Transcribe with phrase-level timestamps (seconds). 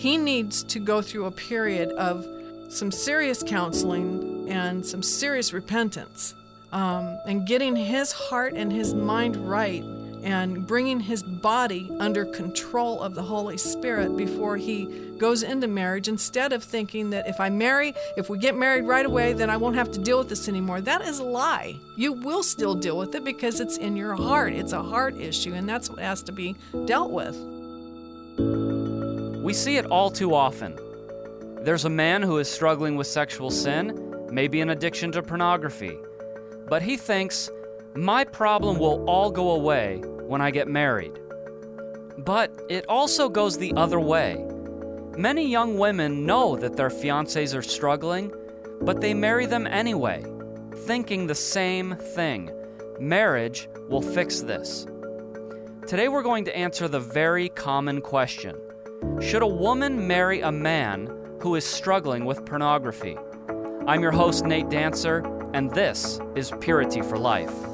[0.00, 2.26] he needs to go through a period of
[2.70, 6.34] some serious counseling and some serious repentance
[6.72, 9.84] um, and getting his heart and his mind right
[10.22, 14.86] and bringing his body under control of the Holy Spirit before he
[15.18, 19.04] goes into marriage instead of thinking that if I marry, if we get married right
[19.04, 20.80] away, then I won't have to deal with this anymore.
[20.80, 21.78] That is a lie.
[21.96, 24.54] You will still deal with it because it's in your heart.
[24.54, 26.56] It's a heart issue, and that's what has to be
[26.86, 27.59] dealt with.
[29.50, 30.78] We see it all too often.
[31.64, 35.98] There's a man who is struggling with sexual sin, maybe an addiction to pornography,
[36.68, 37.50] but he thinks,
[37.96, 41.18] my problem will all go away when I get married.
[42.16, 44.46] But it also goes the other way.
[45.18, 48.32] Many young women know that their fiancés are struggling,
[48.80, 50.24] but they marry them anyway,
[50.86, 52.52] thinking the same thing
[53.00, 54.86] marriage will fix this.
[55.88, 58.56] Today we're going to answer the very common question
[59.20, 61.10] Should a woman marry a man
[61.40, 63.16] who is struggling with pornography?
[63.86, 67.69] I'm your host, Nate Dancer, and this is Purity for Life.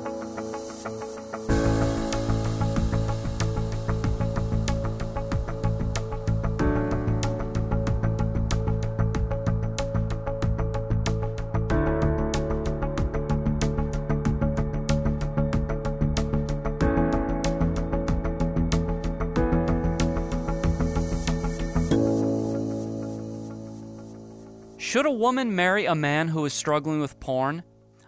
[25.17, 27.62] Woman marry a man who is struggling with porn?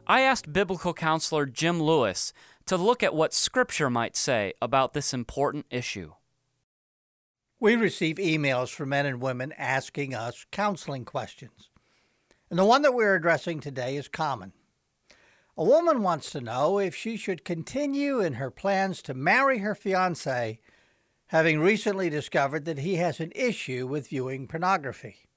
[0.07, 2.33] I asked biblical counselor Jim Lewis
[2.67, 6.13] to look at what Scripture might say about this important issue.
[7.59, 11.71] We receive emails from men and women asking us counseling questions.
[12.51, 14.53] And the one that we're addressing today is common.
[15.57, 19.75] A woman wants to know if she should continue in her plans to marry her
[19.75, 20.61] fiance,
[21.29, 25.28] having recently discovered that he has an issue with viewing pornography.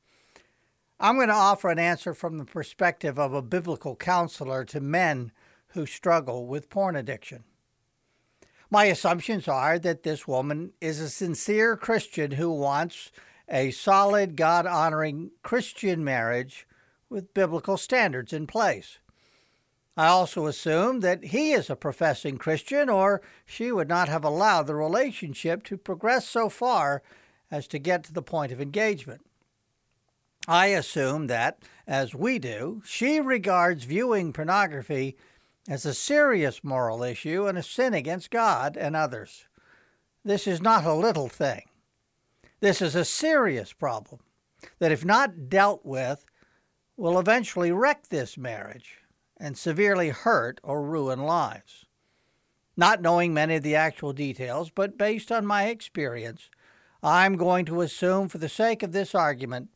[1.04, 5.32] I'm going to offer an answer from the perspective of a biblical counselor to men
[5.70, 7.44] who struggle with porn addiction.
[8.70, 13.12] My assumptions are that this woman is a sincere Christian who wants
[13.50, 16.68] a solid, God honoring Christian marriage
[17.10, 19.00] with biblical standards in place.
[19.98, 24.68] I also assume that he is a professing Christian, or she would not have allowed
[24.68, 27.02] the relationship to progress so far
[27.50, 29.26] as to get to the point of engagement.
[30.48, 35.18] I assume that, as we do, she regards viewing pornography
[35.68, 39.46] as a serious moral issue and a sin against God and others.
[40.26, 41.64] This is not a little thing.
[42.60, 44.22] This is a serious problem
[44.80, 46.26] that, if not dealt with,
[46.98, 48.98] will eventually wreck this marriage
[49.40, 51.86] and severely hurt or ruin lives.
[52.78, 56.50] Not knowing many of the actual details, but based on my experience,
[57.04, 59.70] I'm going to assume, for the sake of this argument,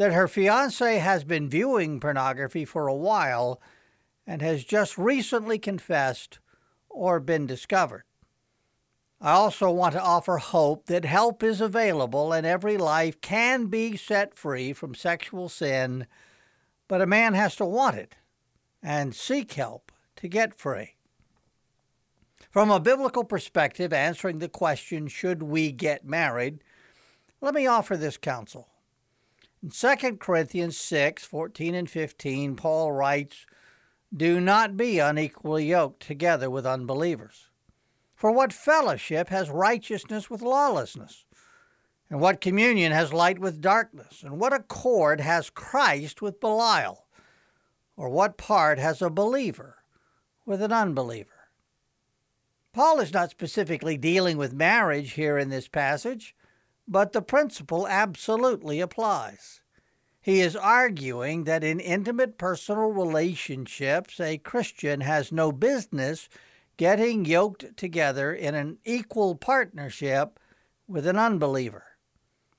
[0.00, 3.60] that her fiance has been viewing pornography for a while
[4.26, 6.38] and has just recently confessed
[6.88, 8.04] or been discovered.
[9.20, 13.94] I also want to offer hope that help is available and every life can be
[13.94, 16.06] set free from sexual sin,
[16.88, 18.16] but a man has to want it
[18.82, 20.94] and seek help to get free.
[22.50, 26.64] From a biblical perspective, answering the question, should we get married,
[27.42, 28.70] let me offer this counsel.
[29.62, 33.44] In 2 Corinthians 6 14 and 15, Paul writes,
[34.14, 37.48] Do not be unequally yoked together with unbelievers.
[38.14, 41.24] For what fellowship has righteousness with lawlessness?
[42.08, 44.22] And what communion has light with darkness?
[44.22, 47.06] And what accord has Christ with Belial?
[47.96, 49.84] Or what part has a believer
[50.46, 51.48] with an unbeliever?
[52.72, 56.34] Paul is not specifically dealing with marriage here in this passage
[56.90, 59.60] but the principle absolutely applies.
[60.20, 66.28] He is arguing that in intimate personal relationships, a Christian has no business
[66.76, 70.40] getting yoked together in an equal partnership
[70.88, 71.84] with an unbeliever.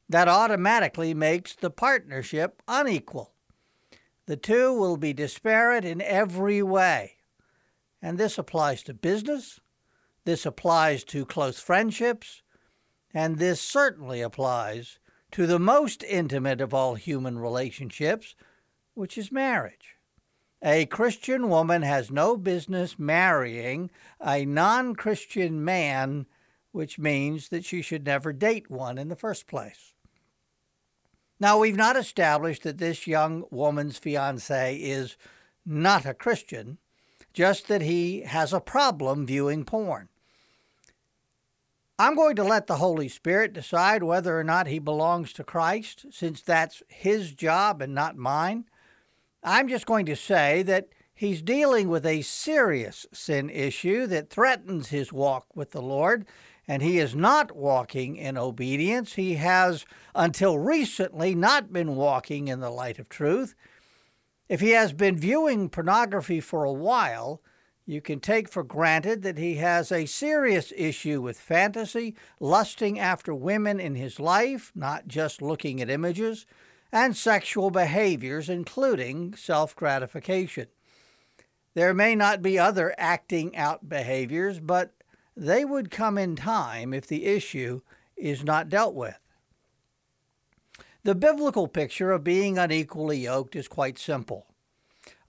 [0.08, 3.34] That automatically makes the partnership unequal.
[4.28, 7.18] The two will be disparate in every way.
[8.02, 9.60] And this applies to business,
[10.24, 12.42] this applies to close friendships,
[13.14, 15.00] and this certainly applies
[15.32, 18.36] to the most intimate of all human relationships,
[18.94, 19.96] which is marriage.
[20.64, 26.28] A Christian woman has no business marrying a non Christian man,
[26.72, 29.94] which means that she should never date one in the first place.
[31.40, 35.18] Now, we've not established that this young woman's fiance is
[35.66, 36.78] not a Christian,
[37.34, 40.10] just that he has a problem viewing porn.
[42.02, 46.08] I'm going to let the Holy Spirit decide whether or not he belongs to Christ,
[46.10, 48.66] since that's his job and not mine.
[49.44, 54.90] I'm just going to say that he's dealing with a serious sin issue that threatens
[54.90, 56.26] his walk with the Lord,
[56.68, 59.14] and he is not walking in obedience.
[59.14, 63.54] He has, until recently, not been walking in the light of truth.
[64.50, 67.44] If he has been viewing pornography for a while,
[67.86, 73.34] you can take for granted that he has a serious issue with fantasy, lusting after
[73.34, 76.46] women in his life, not just looking at images
[76.92, 80.68] and sexual behaviors, including self gratification.
[81.74, 84.94] There may not be other acting out behaviors, but
[85.36, 87.82] they would come in time if the issue
[88.18, 89.18] is not dealt with.
[91.04, 94.46] The biblical picture of being unequally yoked is quite simple.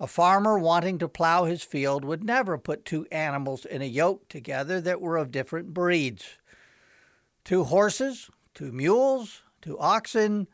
[0.02, 4.28] A farmer wanting to plow his field would never put two animals in a yoke
[4.28, 6.38] together that were of different breeds.
[7.44, 10.49] Two horses, two mules, two oxen,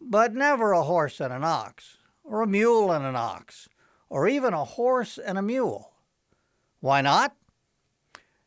[0.00, 3.68] but never a horse and an ox, or a mule and an ox,
[4.08, 5.92] or even a horse and a mule.
[6.80, 7.36] Why not?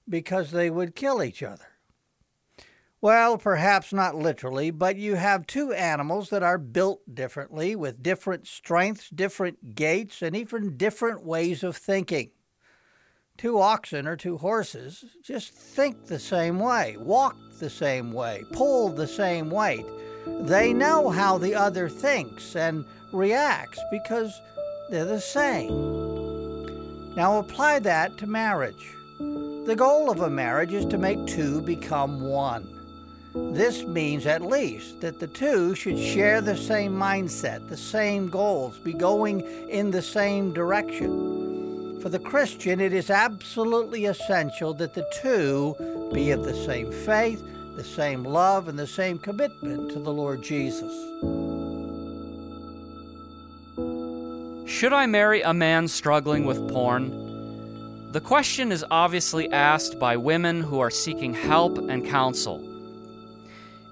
[0.09, 1.76] Because they would kill each other.
[2.99, 8.47] Well, perhaps not literally, but you have two animals that are built differently with different
[8.47, 12.31] strengths, different gaits, and even different ways of thinking.
[13.37, 18.89] Two oxen or two horses just think the same way, walk the same way, pull
[18.89, 19.85] the same weight.
[20.25, 22.83] They know how the other thinks and
[23.13, 24.41] reacts because
[24.89, 25.69] they're the same.
[27.15, 28.95] Now apply that to marriage.
[29.19, 32.76] The goal of a marriage is to make two become one.
[33.33, 38.77] This means at least that the two should share the same mindset, the same goals,
[38.79, 41.99] be going in the same direction.
[42.01, 45.75] For the Christian, it is absolutely essential that the two
[46.13, 47.43] be of the same faith,
[47.75, 50.93] the same love, and the same commitment to the Lord Jesus.
[54.69, 58.11] Should I marry a man struggling with porn?
[58.11, 62.66] The question is obviously asked by women who are seeking help and counsel.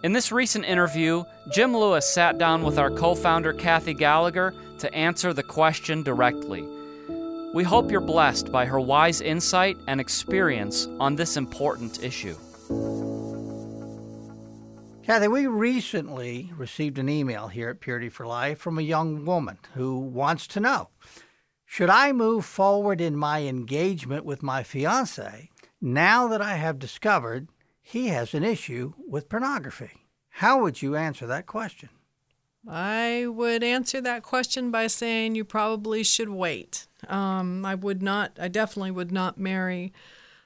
[0.06, 4.94] In this recent interview, Jim Lewis sat down with our co founder Kathy Gallagher to
[4.94, 6.64] answer the question directly.
[7.56, 12.36] We hope you're blessed by her wise insight and experience on this important issue.
[15.02, 19.58] Kathy, we recently received an email here at Purity for Life from a young woman
[19.74, 20.90] who wants to know
[21.66, 25.50] Should I move forward in my engagement with my fiance
[25.82, 27.48] now that I have discovered
[27.88, 29.92] he has an issue with pornography.
[30.30, 31.90] How would you answer that question?
[32.68, 36.88] I would answer that question by saying you probably should wait.
[37.08, 39.94] Um, I would not, I definitely would not marry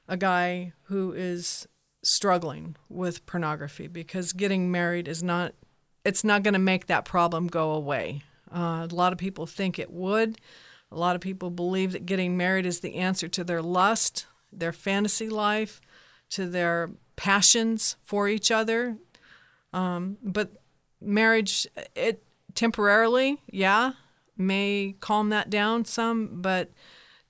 [0.06, 1.66] a guy who is
[2.04, 5.54] struggling with pornography because getting married is not,
[6.04, 8.24] it's not going to make that problem go away.
[8.54, 10.42] Uh, a lot of people think it would.
[10.92, 14.74] A lot of people believe that getting married is the answer to their lust, their
[14.74, 15.80] fantasy life,
[16.32, 18.96] to their passions for each other.
[19.74, 20.52] Um, but
[21.02, 22.24] marriage, it
[22.56, 23.92] temporarily, yeah,
[24.38, 26.72] may calm that down some, but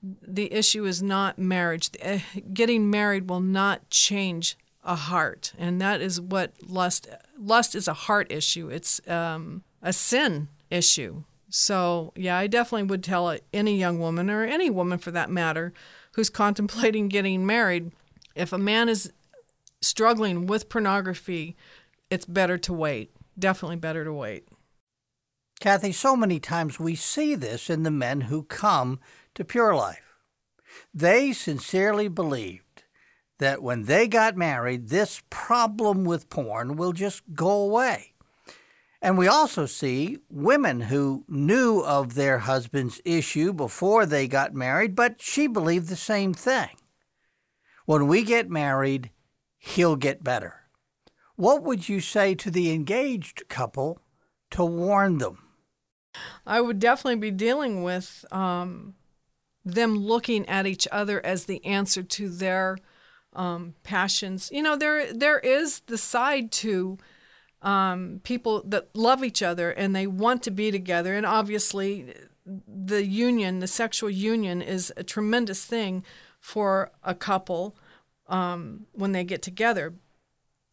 [0.03, 1.89] the issue is not marriage.
[2.01, 2.19] Eh,
[2.53, 7.09] getting married will not change a heart, and that is what lust.
[7.35, 8.69] Lust is a heart issue.
[8.69, 11.23] It's um, a sin issue.
[11.49, 15.73] So yeah, I definitely would tell any young woman or any woman for that matter
[16.13, 17.91] who's contemplating getting married,
[18.35, 19.11] if a man is
[19.81, 21.55] struggling with pornography,
[22.09, 23.15] it's better to wait.
[23.37, 24.47] Definitely better to wait.
[25.59, 28.99] Kathy, so many times we see this in the men who come
[29.35, 30.15] to Pure Life.
[30.93, 32.83] They sincerely believed
[33.39, 38.13] that when they got married, this problem with porn will just go away.
[39.01, 44.93] And we also see women who knew of their husband's issue before they got married,
[44.93, 46.69] but she believed the same thing.
[47.85, 49.09] When we get married,
[49.59, 50.61] he'll get better.
[51.35, 53.99] What would you say to the engaged couple
[54.51, 55.37] to warn them?
[56.45, 58.95] I would definitely be dealing with um,
[59.63, 62.77] them looking at each other as the answer to their
[63.33, 64.49] um, passions.
[64.51, 66.97] You know, there there is the side to
[67.61, 72.13] um, people that love each other and they want to be together, and obviously,
[72.45, 76.03] the union, the sexual union, is a tremendous thing
[76.39, 77.75] for a couple
[78.29, 79.93] um, when they get together.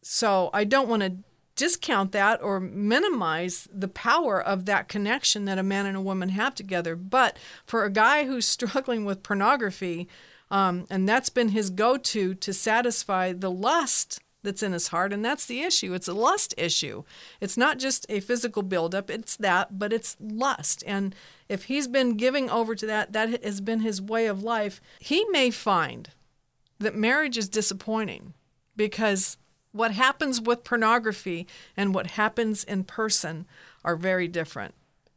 [0.03, 1.17] So I don't want to
[1.55, 6.29] discount that or minimize the power of that connection that a man and a woman
[6.29, 6.95] have together.
[6.95, 10.07] But for a guy who's struggling with pornography,
[10.49, 15.11] um, and that's been his go to to satisfy the lust that's in his heart,
[15.11, 15.93] and that's the issue.
[15.93, 17.03] It's a lust issue.
[17.41, 20.83] It's not just a physical buildup, it's that, but it's lust.
[20.87, 21.13] And
[21.49, 25.25] if he's been giving over to that, that has been his way of life, he
[25.31, 26.11] may find
[26.79, 28.33] that marriage is disappointing
[28.75, 29.37] because
[29.71, 33.45] what happens with pornography and what happens in person
[33.83, 34.73] are very different.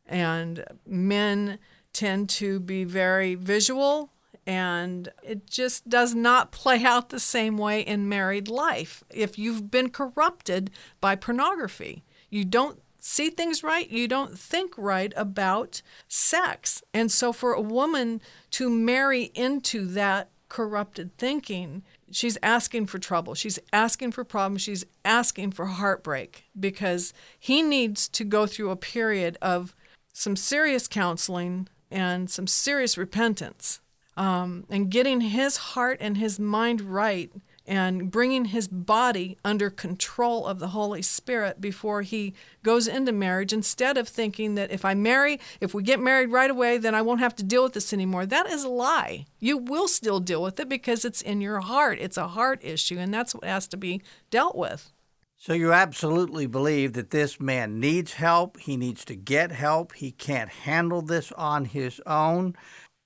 [0.07, 1.59] And men
[1.93, 4.11] tend to be very visual
[4.47, 9.05] and it just does not play out the same way in married life.
[9.11, 15.13] If you've been corrupted by pornography, you don't see things right, you don't think right
[15.17, 16.83] about sex.
[16.93, 18.21] And so for a woman
[18.53, 23.35] to marry into that corrupted thinking, she's asking for trouble.
[23.35, 24.61] She's asking for problems.
[24.61, 29.75] She's asking for heartbreak because he needs to go through a period of
[30.13, 33.81] some serious counseling and some serious repentance
[34.19, 37.33] um, and getting his heart and his mind right
[37.67, 43.53] and bringing his body under control of the Holy Spirit before he goes into marriage
[43.53, 47.03] instead of thinking that if I marry, if we get married right away, then I
[47.03, 48.27] won't have to deal with this anymore.
[48.27, 49.27] That is a lie.
[49.39, 51.99] You will still deal with it because it's in your heart.
[52.01, 54.93] It's a heart issue, and that's what has to be dealt with.
[55.37, 58.59] So you absolutely believe that this man needs help.
[58.59, 59.95] He needs to get help.
[59.95, 62.55] He can't handle this on his own.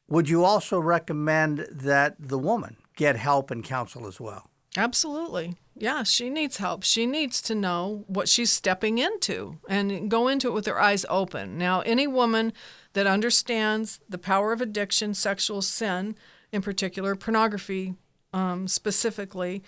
[0.09, 4.51] Would you also recommend that the woman get help and counsel as well?
[4.77, 5.57] Absolutely.
[5.77, 6.83] Yeah, she needs help.
[6.83, 11.05] She needs to know what she's stepping into and go into it with her eyes
[11.09, 11.59] open.
[11.59, 12.53] Now, any woman
[12.93, 16.17] that understands the power of addiction, sexual sin,
[16.53, 17.95] in particular, pornography
[18.33, 19.63] um, specifically,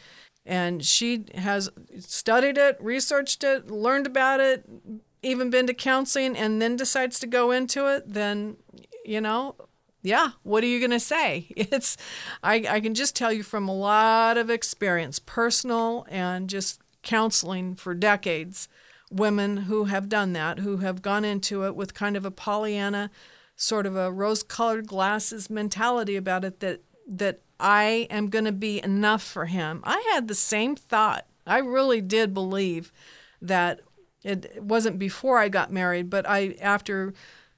[0.44, 1.68] and she has
[1.98, 4.64] studied it, researched it, learned about it,
[5.22, 8.56] even been to counseling, and then decides to go into it, then,
[9.04, 9.56] you know,
[10.06, 11.48] yeah, what are you going to say?
[11.56, 11.96] It's,
[12.42, 17.74] I, I can just tell you from a lot of experience, personal and just counseling
[17.74, 18.68] for decades,
[19.10, 23.10] women who have done that, who have gone into it with kind of a Pollyanna,
[23.56, 28.52] sort of a rose colored glasses mentality about it that, that I am going to
[28.52, 29.80] be enough for him.
[29.82, 31.26] I had the same thought.
[31.46, 32.92] I really did believe
[33.42, 33.80] that
[34.22, 37.12] it wasn't before I got married, but I, after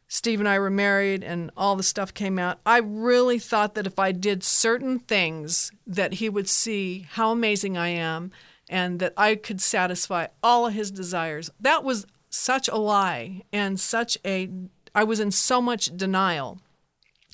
[0.08, 3.86] Steve and I were married and all the stuff came out, I really thought that
[3.86, 8.32] if I did certain things that he would see how amazing I am
[8.70, 11.50] and that I could satisfy all of his desires.
[11.60, 14.50] That was such a lie and such a
[14.94, 16.58] I was in so much denial.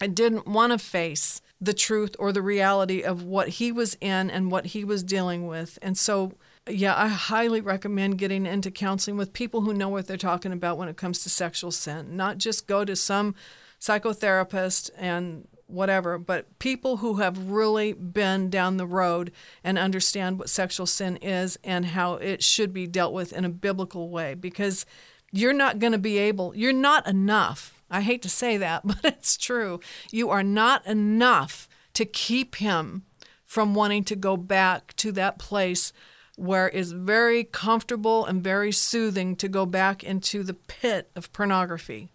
[0.00, 4.30] I didn't want to face the truth or the reality of what he was in
[4.30, 5.78] and what he was dealing with.
[5.80, 6.32] And so
[6.68, 10.78] yeah, I highly recommend getting into counseling with people who know what they're talking about
[10.78, 12.16] when it comes to sexual sin.
[12.16, 13.34] Not just go to some
[13.78, 19.30] psychotherapist and whatever, but people who have really been down the road
[19.62, 23.50] and understand what sexual sin is and how it should be dealt with in a
[23.50, 24.86] biblical way because
[25.32, 27.82] you're not going to be able, you're not enough.
[27.90, 29.80] I hate to say that, but it's true.
[30.10, 33.04] You are not enough to keep him
[33.44, 35.92] from wanting to go back to that place
[36.36, 42.10] where it's very comfortable and very soothing to go back into the pit of pornography.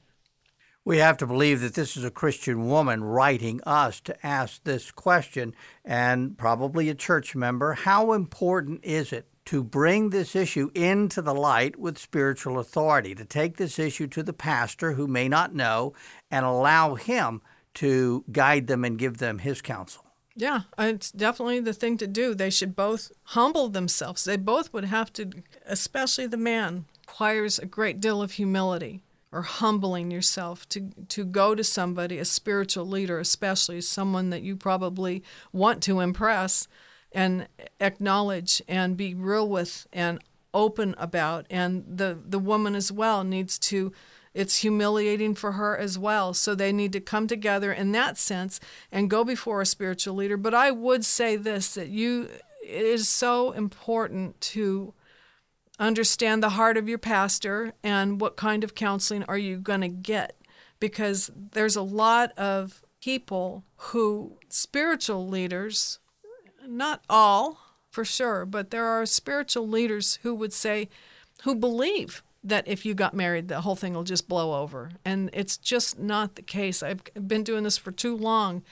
[0.85, 4.91] We have to believe that this is a Christian woman writing us to ask this
[4.91, 5.53] question,
[5.85, 7.73] and probably a church member.
[7.73, 13.25] How important is it to bring this issue into the light with spiritual authority, to
[13.25, 15.93] take this issue to the pastor who may not know
[16.31, 17.41] and allow him
[17.75, 20.08] to guide them and give them his counsel?
[20.35, 22.33] Yeah, uh, it's definitely the thing to do.
[22.33, 24.23] They should both humble themselves.
[24.23, 25.29] They both would have to,
[25.65, 31.55] especially the man, requires a great deal of humility or humbling yourself to to go
[31.55, 36.67] to somebody, a spiritual leader, especially someone that you probably want to impress
[37.11, 37.47] and
[37.79, 40.19] acknowledge and be real with and
[40.53, 41.45] open about.
[41.49, 43.91] And the the woman as well needs to
[44.33, 46.33] it's humiliating for her as well.
[46.33, 48.59] So they need to come together in that sense
[48.91, 50.37] and go before a spiritual leader.
[50.37, 52.29] But I would say this that you
[52.63, 54.93] it is so important to
[55.79, 59.87] understand the heart of your pastor and what kind of counseling are you going to
[59.87, 60.35] get
[60.79, 65.99] because there's a lot of people who spiritual leaders
[66.67, 67.59] not all
[67.89, 70.89] for sure but there are spiritual leaders who would say
[71.43, 74.91] who believe that if you got married, the whole thing will just blow over.
[75.03, 76.81] And it's just not the case.
[76.81, 78.63] I've been doing this for too long.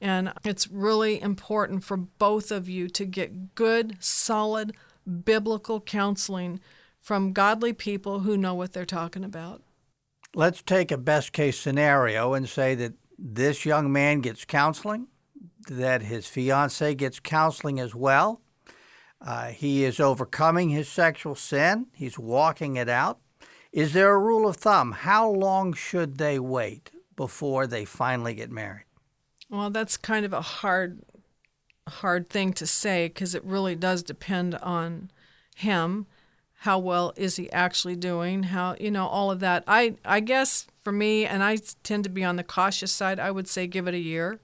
[0.00, 4.74] And it's really important for both of you to get good, solid
[5.24, 6.60] biblical counseling
[7.00, 9.62] from godly people who know what they're talking about.
[10.34, 15.08] Let's take a best case scenario and say that this young man gets counseling,
[15.68, 18.40] that his fiance gets counseling as well.
[19.20, 23.18] Uh, he is overcoming his sexual sin, he's walking it out.
[23.72, 24.92] Is there a rule of thumb?
[24.92, 28.86] How long should they wait before they finally get married?
[29.48, 31.00] Well, that's kind of a hard
[31.88, 35.10] hard thing to say because it really does depend on
[35.56, 36.06] him.
[36.60, 38.44] How well is he actually doing?
[38.44, 39.64] How you know all of that.
[39.66, 43.18] I I guess for me, and I tend to be on the cautious side.
[43.18, 44.40] I would say give it a year.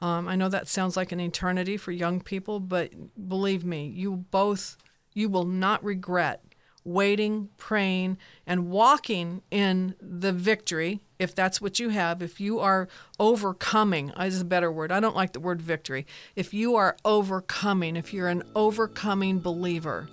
[0.00, 2.92] Um, I know that sounds like an eternity for young people, but
[3.28, 4.76] believe me, you both
[5.14, 6.44] you will not regret
[6.84, 12.88] waiting, praying, and walking in the victory, if that's what you have, if you are
[13.18, 14.92] overcoming, I is a better word.
[14.92, 16.06] I don't like the word victory.
[16.36, 20.08] If you are overcoming, if you're an overcoming believer,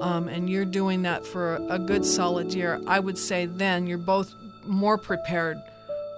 [0.00, 3.98] um, and you're doing that for a good solid year, I would say then you're
[3.98, 4.32] both
[4.64, 5.58] more prepared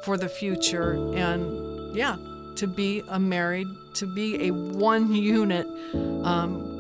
[0.05, 2.17] for the future and, yeah,
[2.57, 6.77] to be a married, to be a one unit um,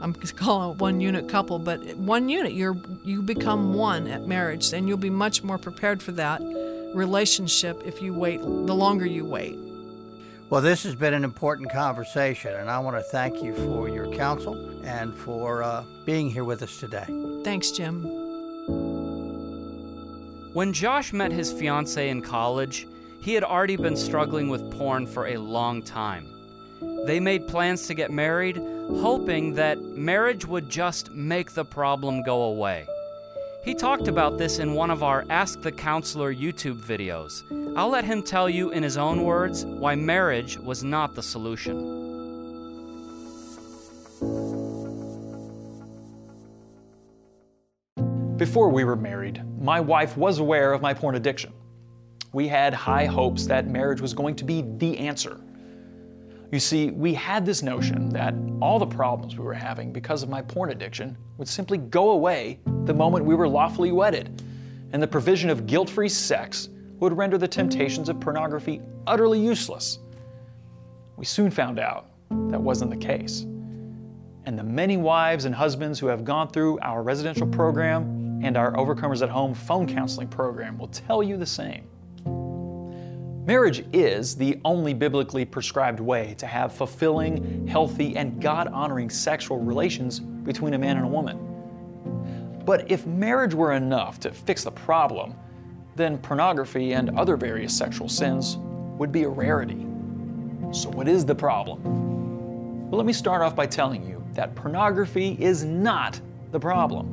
[0.00, 4.72] I'm calling it one unit couple, but one unit, you're you become one at marriage,
[4.72, 6.40] and you'll be much more prepared for that
[6.94, 9.58] relationship if you wait the longer you wait.
[10.50, 14.10] Well, this has been an important conversation, and I want to thank you for your
[14.12, 14.54] counsel
[14.84, 17.04] and for uh, being here with us today.
[17.44, 18.04] Thanks, Jim.
[20.54, 22.86] When Josh met his fiancee in college,
[23.20, 26.26] he had already been struggling with porn for a long time.
[27.06, 32.42] They made plans to get married, hoping that marriage would just make the problem go
[32.42, 32.86] away.
[33.64, 37.42] He talked about this in one of our Ask the Counselor YouTube videos.
[37.76, 41.96] I'll let him tell you in his own words why marriage was not the solution.
[48.36, 51.52] Before we were married, my wife was aware of my porn addiction.
[52.32, 55.40] We had high hopes that marriage was going to be the answer.
[56.52, 60.28] You see, we had this notion that all the problems we were having because of
[60.28, 64.42] my porn addiction would simply go away the moment we were lawfully wedded,
[64.92, 66.68] and the provision of guilt free sex
[67.00, 69.98] would render the temptations of pornography utterly useless.
[71.16, 72.10] We soon found out
[72.48, 73.42] that wasn't the case.
[74.44, 78.72] And the many wives and husbands who have gone through our residential program and our
[78.72, 81.86] Overcomers at Home phone counseling program will tell you the same.
[83.48, 89.58] Marriage is the only biblically prescribed way to have fulfilling, healthy, and God honoring sexual
[89.58, 92.60] relations between a man and a woman.
[92.66, 95.32] But if marriage were enough to fix the problem,
[95.96, 98.58] then pornography and other various sexual sins
[98.98, 99.86] would be a rarity.
[100.70, 102.90] So, what is the problem?
[102.90, 106.20] Well, let me start off by telling you that pornography is not
[106.52, 107.06] the problem.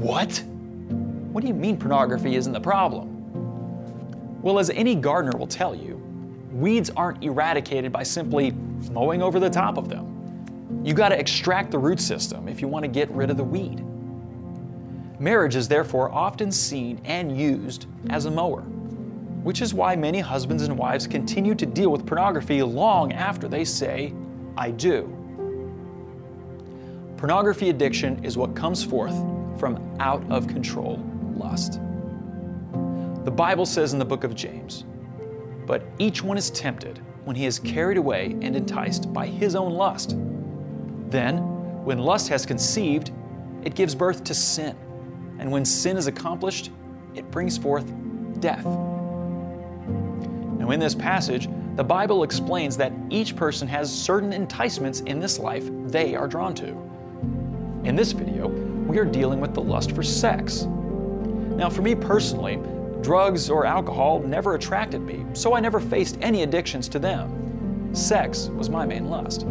[0.00, 0.44] What?
[1.32, 3.17] What do you mean pornography isn't the problem?
[4.40, 5.96] Well, as any gardener will tell you,
[6.52, 8.52] weeds aren't eradicated by simply
[8.90, 10.80] mowing over the top of them.
[10.84, 13.44] You got to extract the root system if you want to get rid of the
[13.44, 13.84] weed.
[15.18, 18.60] Marriage is therefore often seen and used as a mower,
[19.42, 23.64] which is why many husbands and wives continue to deal with pornography long after they
[23.64, 24.12] say,
[24.56, 25.14] I do.
[27.16, 29.16] Pornography addiction is what comes forth
[29.58, 31.04] from out of control
[31.36, 31.80] lust.
[33.24, 34.84] The Bible says in the book of James,
[35.66, 39.72] But each one is tempted when he is carried away and enticed by his own
[39.72, 40.16] lust.
[41.10, 41.38] Then,
[41.84, 43.10] when lust has conceived,
[43.64, 44.76] it gives birth to sin.
[45.38, 46.70] And when sin is accomplished,
[47.14, 47.92] it brings forth
[48.40, 48.64] death.
[48.64, 55.38] Now, in this passage, the Bible explains that each person has certain enticements in this
[55.38, 56.68] life they are drawn to.
[57.84, 60.64] In this video, we are dealing with the lust for sex.
[60.64, 62.58] Now, for me personally,
[63.02, 67.94] Drugs or alcohol never attracted me, so I never faced any addictions to them.
[67.94, 69.46] Sex was my main lust.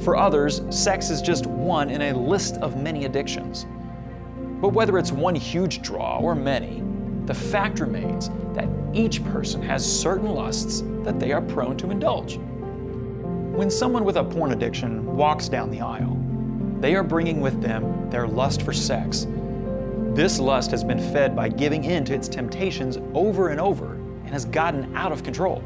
[0.00, 3.66] For others, sex is just one in a list of many addictions.
[4.60, 6.82] But whether it's one huge draw or many,
[7.24, 12.36] the fact remains that each person has certain lusts that they are prone to indulge.
[12.36, 16.16] When someone with a porn addiction walks down the aisle,
[16.80, 19.26] they are bringing with them their lust for sex
[20.16, 24.30] this lust has been fed by giving in to its temptations over and over and
[24.30, 25.60] has gotten out of control.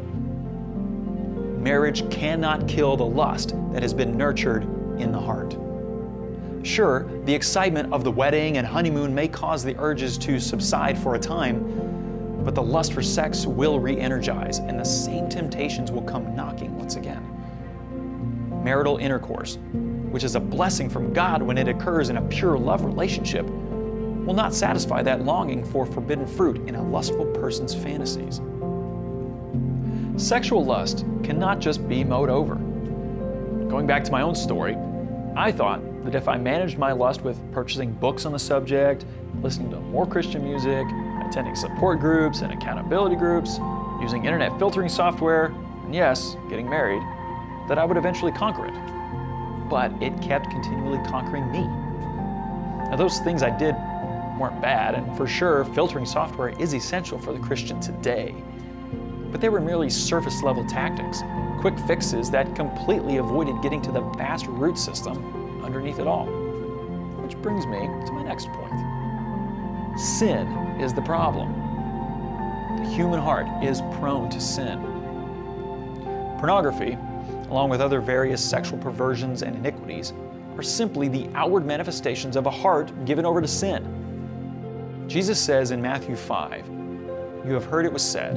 [1.61, 4.65] Marriage cannot kill the lust that has been nurtured
[4.99, 5.57] in the heart.
[6.65, 11.15] Sure, the excitement of the wedding and honeymoon may cause the urges to subside for
[11.15, 16.03] a time, but the lust for sex will re energize and the same temptations will
[16.03, 17.25] come knocking once again.
[18.65, 19.59] Marital intercourse,
[20.11, 23.47] which is a blessing from God when it occurs in a pure love relationship,
[24.25, 28.41] will not satisfy that longing for forbidden fruit in a lustful person's fantasies.
[30.17, 32.57] Sexual lust cannot just be mowed over.
[33.69, 34.77] Going back to my own story,
[35.37, 39.05] I thought that if I managed my lust with purchasing books on the subject,
[39.43, 40.87] listening to more Christian music,
[41.27, 43.59] attending support groups and accountability groups,
[44.01, 45.47] using internet filtering software,
[45.85, 47.03] and yes, getting married,
[47.69, 48.75] that I would eventually conquer it.
[49.71, 51.63] But it kept continually conquering me.
[52.91, 53.77] Now, those things I did
[54.41, 58.35] weren't bad, and for sure, filtering software is essential for the Christian today.
[59.31, 61.23] But they were merely surface level tactics,
[61.61, 66.27] quick fixes that completely avoided getting to the vast root system underneath it all.
[67.23, 68.73] Which brings me to my next point
[70.01, 70.47] sin
[70.81, 71.53] is the problem.
[72.83, 74.81] The human heart is prone to sin.
[76.39, 76.97] Pornography,
[77.51, 80.15] along with other various sexual perversions and iniquities,
[80.57, 84.00] are simply the outward manifestations of a heart given over to sin.
[85.11, 86.69] Jesus says in Matthew 5,
[87.45, 88.37] You have heard it was said,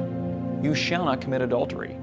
[0.63, 1.95] You shall not commit adultery.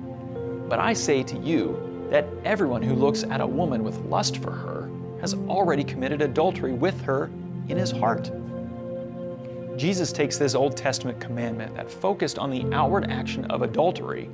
[0.68, 4.52] But I say to you that everyone who looks at a woman with lust for
[4.52, 4.88] her
[5.20, 7.32] has already committed adultery with her
[7.68, 8.30] in his heart.
[9.76, 14.30] Jesus takes this Old Testament commandment that focused on the outward action of adultery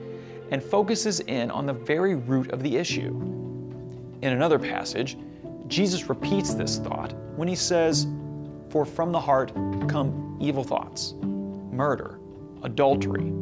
[0.51, 3.09] and focuses in on the very root of the issue.
[4.21, 5.17] In another passage,
[5.67, 8.07] Jesus repeats this thought when he says,
[8.69, 9.55] For from the heart
[9.89, 11.15] come evil thoughts,
[11.73, 12.19] murder,
[12.63, 13.33] adultery,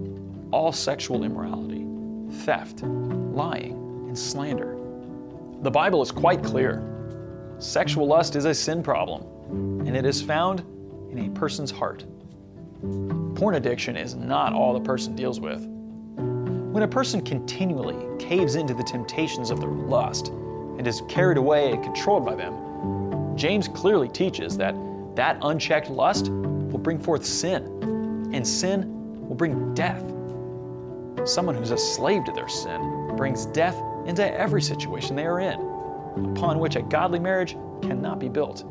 [0.51, 1.87] all sexual immorality,
[2.45, 3.73] theft, lying,
[4.07, 4.77] and slander.
[5.63, 6.83] The Bible is quite clear.
[7.59, 9.23] Sexual lust is a sin problem,
[9.87, 10.61] and it is found
[11.11, 12.05] in a person's heart.
[13.35, 15.65] Porn addiction is not all the person deals with.
[16.75, 21.73] When a person continually caves into the temptations of their lust and is carried away
[21.73, 24.75] and controlled by them, James clearly teaches that
[25.17, 26.27] that unchecked lust
[26.75, 27.63] will bring forth sin,
[28.35, 30.03] and sin will bring death.
[31.25, 35.61] Someone who's a slave to their sin brings death into every situation they are in,
[36.33, 38.65] upon which a godly marriage cannot be built.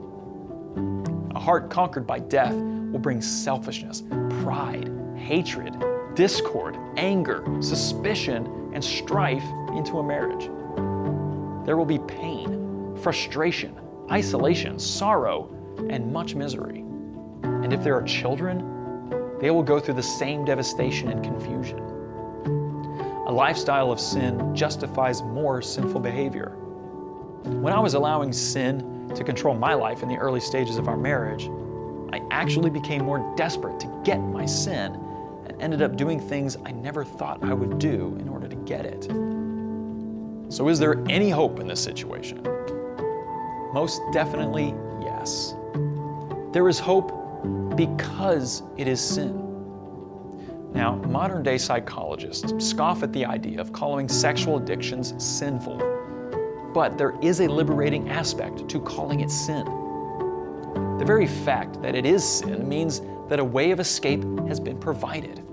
[1.33, 4.03] A heart conquered by death will bring selfishness,
[4.41, 5.73] pride, hatred,
[6.13, 9.45] discord, anger, suspicion, and strife
[9.77, 10.49] into a marriage.
[11.65, 13.79] There will be pain, frustration,
[14.11, 15.49] isolation, sorrow,
[15.89, 16.82] and much misery.
[17.43, 18.59] And if there are children,
[19.39, 21.79] they will go through the same devastation and confusion.
[23.27, 26.49] A lifestyle of sin justifies more sinful behavior.
[27.43, 30.97] When I was allowing sin to control my life in the early stages of our
[30.97, 31.49] marriage,
[32.13, 34.93] I actually became more desperate to get my sin
[35.45, 38.85] and ended up doing things I never thought I would do in order to get
[38.85, 39.03] it.
[40.53, 42.43] So, is there any hope in this situation?
[43.73, 45.55] Most definitely, yes.
[46.51, 47.22] There is hope
[47.75, 49.39] because it is sin.
[50.73, 55.77] Now, modern day psychologists scoff at the idea of calling sexual addictions sinful,
[56.73, 59.65] but there is a liberating aspect to calling it sin.
[60.97, 64.79] The very fact that it is sin means that a way of escape has been
[64.79, 65.43] provided.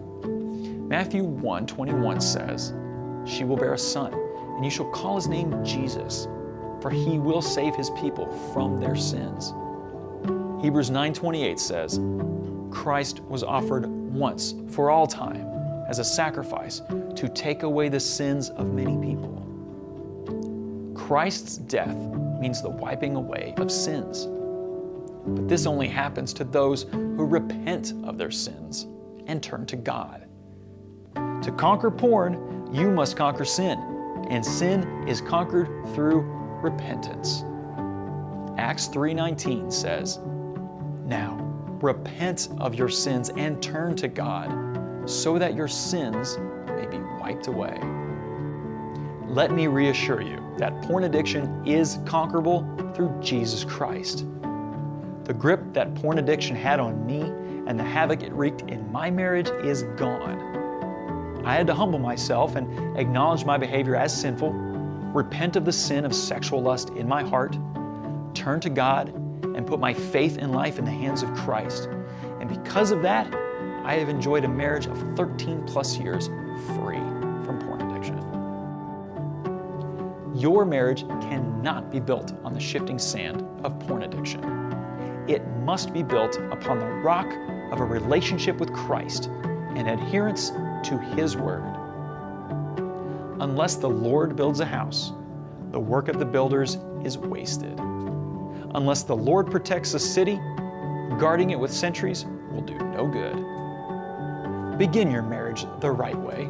[0.89, 2.73] Matthew 1:21 says,
[3.25, 4.15] "She will bear a son,
[4.57, 6.27] and you shall call his name Jesus,
[6.81, 9.55] for he will save his people from their sins."
[10.63, 11.99] Hebrews 9:28 says,
[12.71, 15.47] "Christ was offered once for all time
[15.89, 16.83] as a sacrifice
[17.15, 19.43] to take away the sins of many people."
[20.95, 21.97] Christ's death
[22.39, 24.29] means the wiping away of sins.
[25.27, 28.87] But this only happens to those who repent of their sins
[29.27, 30.27] and turn to God.
[31.15, 33.79] To conquer porn, you must conquer sin,
[34.29, 36.21] and sin is conquered through
[36.63, 37.45] repentance.
[38.59, 40.19] Acts 3:19 says,
[41.11, 41.37] "Now,
[41.83, 44.49] repent of your sins and turn to God,
[45.07, 47.81] so that your sins may be wiped away."
[49.27, 54.25] Let me reassure you that porn addiction is conquerable through Jesus Christ.
[55.25, 57.23] The grip that porn addiction had on me
[57.67, 61.41] and the havoc it wreaked in my marriage is gone.
[61.45, 64.53] I had to humble myself and acknowledge my behavior as sinful,
[65.13, 67.59] repent of the sin of sexual lust in my heart,
[68.33, 69.13] turn to God,
[69.61, 71.91] and put my faith and life in the hands of Christ.
[72.41, 73.31] And because of that,
[73.85, 76.29] I have enjoyed a marriage of 13 plus years
[76.75, 76.99] free
[77.45, 78.19] from porn addiction.
[80.35, 84.61] Your marriage cannot be built on the shifting sand of porn addiction
[85.31, 87.33] it must be built upon the rock
[87.71, 89.27] of a relationship with Christ
[89.77, 91.63] and adherence to His Word.
[93.41, 95.13] Unless the Lord builds a house,
[95.71, 97.79] the work of the builders is wasted.
[98.75, 100.37] Unless the Lord protects a city,
[101.19, 104.79] guarding it with sentries will do no good.
[104.79, 106.47] Begin your marriage the right way,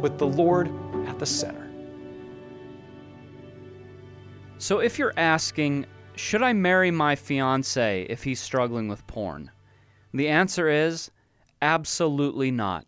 [0.00, 0.70] with the Lord
[1.08, 1.70] at the center.
[4.58, 9.50] So if you're asking, should I marry my fiance if he's struggling with porn?
[10.12, 11.10] The answer is
[11.60, 12.86] absolutely not.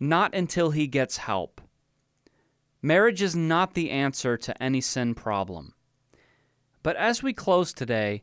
[0.00, 1.60] Not until he gets help.
[2.82, 5.74] Marriage is not the answer to any sin problem.
[6.86, 8.22] But as we close today,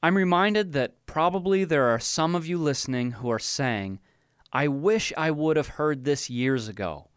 [0.00, 3.98] I'm reminded that probably there are some of you listening who are saying,
[4.52, 7.08] I wish I would have heard this years ago,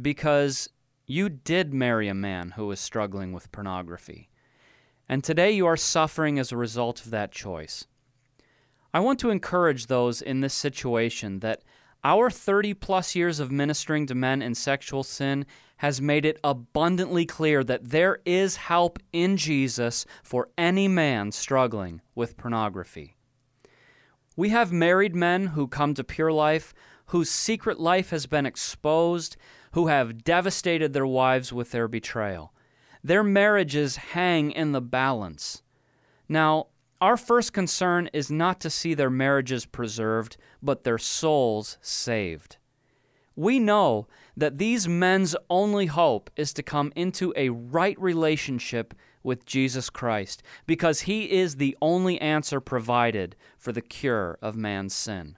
[0.00, 0.70] because
[1.06, 4.30] you did marry a man who was struggling with pornography.
[5.10, 7.86] And today you are suffering as a result of that choice.
[8.94, 11.60] I want to encourage those in this situation that
[12.04, 15.46] our 30 plus years of ministering to men in sexual sin
[15.78, 22.00] has made it abundantly clear that there is help in Jesus for any man struggling
[22.14, 23.16] with pornography.
[24.36, 26.74] We have married men who come to Pure Life
[27.06, 29.36] whose secret life has been exposed,
[29.72, 32.52] who have devastated their wives with their betrayal.
[33.02, 35.62] Their marriages hang in the balance.
[36.28, 36.68] Now,
[37.04, 42.56] our first concern is not to see their marriages preserved, but their souls saved.
[43.36, 49.44] We know that these men's only hope is to come into a right relationship with
[49.44, 55.36] Jesus Christ because he is the only answer provided for the cure of man's sin.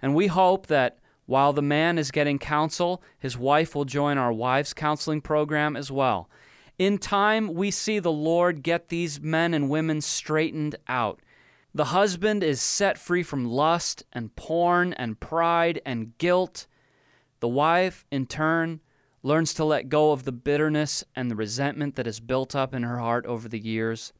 [0.00, 4.32] And we hope that while the man is getting counsel, his wife will join our
[4.32, 6.30] wives' counseling program as well.
[6.78, 11.20] In time, we see the Lord get these men and women straightened out.
[11.74, 16.68] The husband is set free from lust and porn and pride and guilt.
[17.40, 18.80] The wife, in turn,
[19.24, 22.84] learns to let go of the bitterness and the resentment that has built up in
[22.84, 24.12] her heart over the years.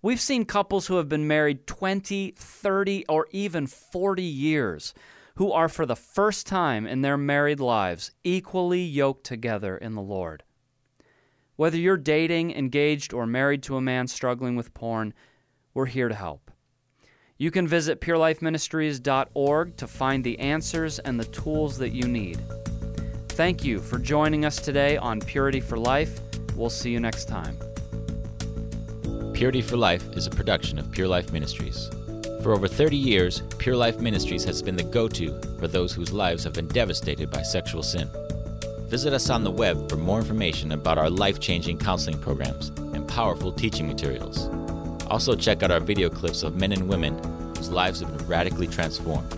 [0.00, 4.94] We've seen couples who have been married 20, 30, or even 40 years
[5.34, 10.02] who are for the first time in their married lives equally yoked together in the
[10.02, 10.42] Lord.
[11.60, 15.12] Whether you're dating, engaged, or married to a man struggling with porn,
[15.74, 16.50] we're here to help.
[17.36, 22.38] You can visit purelifeministries.org to find the answers and the tools that you need.
[23.28, 26.18] Thank you for joining us today on Purity for Life.
[26.56, 27.58] We'll see you next time.
[29.34, 31.90] Purity for Life is a production of Pure Life Ministries.
[32.42, 36.10] For over 30 years, Pure Life Ministries has been the go to for those whose
[36.10, 38.08] lives have been devastated by sexual sin.
[38.90, 43.06] Visit us on the web for more information about our life changing counseling programs and
[43.06, 44.48] powerful teaching materials.
[45.06, 47.16] Also, check out our video clips of men and women
[47.56, 49.32] whose lives have been radically transformed.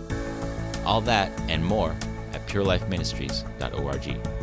[0.87, 1.91] All that and more
[2.33, 4.42] at purelifeministries.org.